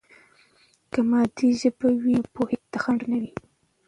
که 0.91 0.99
مادي 1.09 1.49
ژبه 1.59 1.87
وي، 2.01 2.13
نو 2.21 2.27
پوهې 2.33 2.57
ته 2.71 2.77
خنډ 2.83 2.99
نه 3.11 3.17
وي. 3.21 3.31